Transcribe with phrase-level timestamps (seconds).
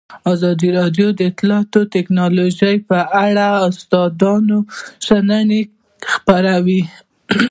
[0.33, 4.57] ازادي راډیو د اطلاعاتی تکنالوژي په اړه د استادانو
[5.05, 5.61] شننې
[6.11, 6.81] خپرې کړي.